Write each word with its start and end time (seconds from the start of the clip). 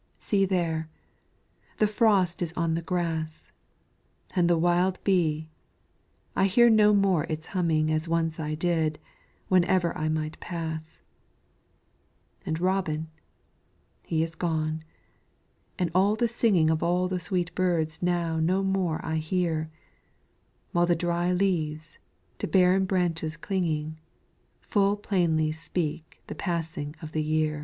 see 0.17 0.45
there, 0.47 0.89
the 1.77 1.85
frost 1.85 2.41
is 2.41 2.51
on 2.53 2.73
the 2.73 2.81
grass! 2.81 3.51
And 4.35 4.49
the 4.49 4.57
wild 4.57 4.97
bee 5.03 5.47
I 6.35 6.45
hear 6.47 6.71
no 6.71 6.91
more 6.91 7.25
its 7.25 7.45
humming 7.53 7.91
As 7.91 8.07
once 8.07 8.39
I 8.39 8.55
did, 8.55 8.97
wherever 9.47 9.95
I 9.95 10.09
might 10.09 10.39
pass; 10.39 11.03
And 12.47 12.59
robin 12.59 13.11
he 14.03 14.23
is 14.23 14.33
gone, 14.33 14.83
and 15.77 15.91
all 15.93 16.15
the 16.15 16.27
singing 16.27 16.71
Of 16.71 16.81
all 16.81 17.07
the 17.07 17.19
sweet 17.19 17.53
birds 17.53 18.01
now 18.01 18.39
no 18.39 18.63
more 18.63 19.05
I 19.05 19.17
hear, 19.17 19.69
While 20.71 20.87
the 20.87 20.95
dry 20.95 21.31
leaves, 21.31 21.99
to 22.39 22.47
barren 22.47 22.85
branches 22.85 23.37
clinging, 23.37 23.99
Full 24.61 24.97
plainly 24.97 25.51
speak 25.51 26.23
the 26.25 26.33
passing 26.33 26.95
of 27.03 27.11
the 27.11 27.21
year. 27.21 27.59